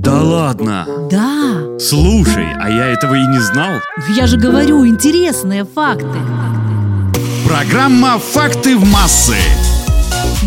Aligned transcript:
Да 0.00 0.22
ладно? 0.22 0.86
Да. 1.10 1.78
Слушай, 1.78 2.46
а 2.58 2.70
я 2.70 2.86
этого 2.86 3.16
и 3.16 3.26
не 3.26 3.38
знал. 3.38 3.72
Я 4.16 4.26
же 4.26 4.38
говорю, 4.38 4.86
интересные 4.86 5.66
факты. 5.66 6.18
Программа 7.46 8.18
«Факты 8.18 8.78
в 8.78 8.90
массы». 8.90 9.36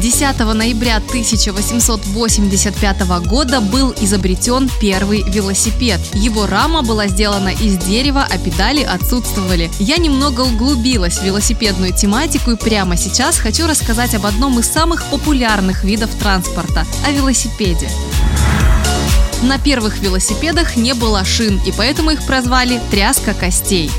10 0.01 0.39
ноября 0.55 0.97
1885 0.97 3.01
года 3.27 3.61
был 3.61 3.93
изобретен 4.01 4.71
первый 4.81 5.21
велосипед. 5.29 5.99
Его 6.13 6.47
рама 6.47 6.81
была 6.81 7.07
сделана 7.07 7.49
из 7.49 7.77
дерева, 7.77 8.25
а 8.27 8.37
педали 8.39 8.81
отсутствовали. 8.81 9.69
Я 9.77 9.97
немного 9.97 10.41
углубилась 10.41 11.19
в 11.19 11.23
велосипедную 11.23 11.93
тематику 11.93 12.51
и 12.51 12.55
прямо 12.55 12.97
сейчас 12.97 13.37
хочу 13.37 13.67
рассказать 13.67 14.15
об 14.15 14.25
одном 14.25 14.59
из 14.59 14.65
самых 14.65 15.03
популярных 15.11 15.83
видов 15.83 16.09
транспорта– 16.15 16.87
о 17.07 17.11
велосипеде. 17.11 17.87
На 19.43 19.57
первых 19.57 19.99
велосипедах 19.99 20.77
не 20.77 20.93
было 20.93 21.25
шин, 21.25 21.59
и 21.65 21.73
поэтому 21.73 22.11
их 22.11 22.25
прозвали 22.25 22.79
«тряска 22.89 23.33
костей». 23.33 23.91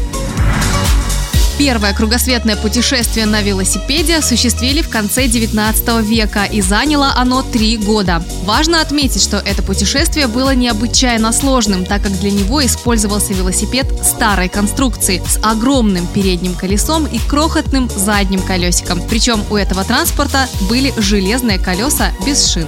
Первое 1.58 1.92
кругосветное 1.92 2.56
путешествие 2.56 3.26
на 3.26 3.40
велосипеде 3.42 4.16
осуществили 4.16 4.82
в 4.82 4.88
конце 4.88 5.28
19 5.28 6.02
века 6.02 6.44
и 6.44 6.60
заняло 6.60 7.12
оно 7.14 7.42
три 7.42 7.76
года. 7.76 8.24
Важно 8.44 8.80
отметить, 8.80 9.22
что 9.22 9.36
это 9.36 9.62
путешествие 9.62 10.26
было 10.26 10.54
необычайно 10.54 11.30
сложным, 11.30 11.84
так 11.84 12.02
как 12.02 12.18
для 12.18 12.30
него 12.32 12.64
использовался 12.64 13.34
велосипед 13.34 13.86
старой 14.02 14.48
конструкции 14.48 15.22
с 15.28 15.38
огромным 15.44 16.06
передним 16.08 16.54
колесом 16.54 17.06
и 17.06 17.18
крохотным 17.18 17.88
задним 17.88 18.40
колесиком. 18.40 19.00
Причем 19.08 19.44
у 19.50 19.56
этого 19.56 19.84
транспорта 19.84 20.48
были 20.68 20.92
железные 20.96 21.58
колеса 21.58 22.12
без 22.26 22.48
шин. 22.48 22.66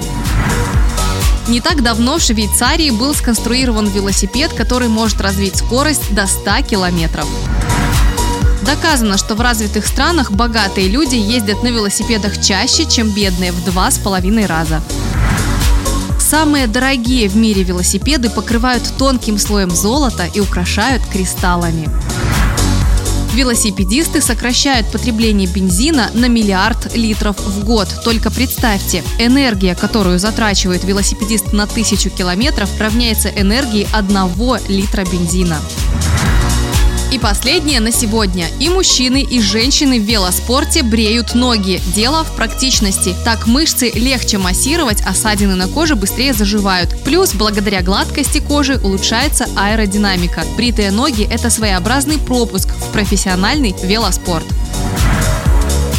Не 1.49 1.61
так 1.61 1.85
давно 1.85 2.19
в 2.19 2.23
Швейцарии 2.23 2.91
был 2.91 3.15
сконструирован 3.15 3.87
велосипед, 3.87 4.53
который 4.53 4.89
может 4.89 5.21
развить 5.21 5.57
скорость 5.57 6.13
до 6.13 6.27
100 6.27 6.63
километров. 6.69 7.29
Доказано, 8.63 9.17
что 9.17 9.37
в 9.37 9.41
развитых 9.41 9.87
странах 9.87 10.33
богатые 10.33 10.89
люди 10.89 11.15
ездят 11.15 11.63
на 11.63 11.69
велосипедах 11.69 12.43
чаще, 12.43 12.85
чем 12.85 13.11
бедные 13.11 13.53
в 13.53 13.65
два 13.65 13.93
с 13.93 13.99
половиной 13.99 14.47
раза. 14.47 14.83
Самые 16.19 16.67
дорогие 16.67 17.29
в 17.29 17.37
мире 17.37 17.63
велосипеды 17.63 18.29
покрывают 18.29 18.83
тонким 18.99 19.39
слоем 19.39 19.71
золота 19.71 20.27
и 20.35 20.41
украшают 20.41 21.07
кристаллами. 21.07 21.89
Велосипедисты 23.37 24.23
сокращают 24.23 24.91
потребление 24.91 25.47
бензина 25.47 26.11
на 26.15 26.27
миллиард 26.27 26.97
литров 26.97 27.39
в 27.39 27.65
год. 27.67 27.87
Только 28.03 28.31
представьте, 28.31 29.05
энергия, 29.19 29.75
которую 29.75 30.19
затрачивает 30.19 30.85
велосипедист 30.85 31.53
на 31.53 31.67
тысячу 31.67 32.09
километров, 32.09 32.71
равняется 32.81 33.29
энергии 33.29 33.87
одного 33.93 34.57
литра 34.69 35.05
бензина. 35.05 35.59
И 37.13 37.19
последнее 37.19 37.81
на 37.81 37.93
сегодня. 37.93 38.49
И 38.59 38.69
мужчины, 38.69 39.23
и 39.23 39.41
женщины 39.41 40.01
в 40.01 40.03
велоспорте 40.03 40.83
бреют 40.83 41.35
ноги. 41.35 41.81
Дело 41.95 42.25
в 42.25 42.35
практичности. 42.35 43.15
Так 43.25 43.47
мышцы 43.47 43.91
легче 43.91 44.39
массировать, 44.39 45.03
а 45.07 45.15
ссадины 45.15 45.55
на 45.55 45.69
коже 45.69 45.95
быстрее 45.95 46.33
заживают. 46.33 47.01
Плюс, 47.05 47.33
благодаря 47.33 47.83
гладкости 47.83 48.39
кожи 48.39 48.81
улучшается 48.83 49.47
аэродинамика. 49.57 50.45
Бритые 50.57 50.91
ноги– 50.91 51.27
это 51.31 51.49
своеобразный 51.49 52.19
пропуск 52.19 52.69
в 52.71 52.93
профессиональный 52.93 53.75
велоспорт. 53.85 54.47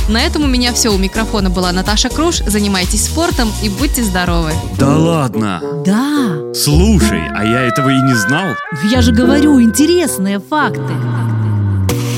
На 0.08 0.22
этом 0.22 0.44
у 0.44 0.48
меня 0.48 0.74
все. 0.74 0.94
У 0.94 0.98
микрофона 0.98 1.50
была 1.50 1.72
Наташа 1.72 2.10
Круш. 2.10 2.38
Занимайтесь 2.46 3.06
спортом 3.06 3.52
и 3.62 3.70
будьте 3.70 4.04
здоровы. 4.04 4.54
Да 4.78 4.96
ладно? 4.96 5.62
Да. 5.86 6.54
Слушай, 6.54 7.24
а 7.36 7.44
я 7.44 7.62
этого 7.62 7.90
и 7.90 8.02
не 8.02 8.14
знал. 8.14 8.56
Я 8.90 9.02
же 9.02 9.12
говорю, 9.12 9.62
интересные 9.62 10.40
факты. 10.40 10.94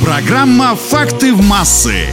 Программа 0.03 0.75
«Факты 0.75 1.33
в 1.33 1.41
массы». 1.45 2.07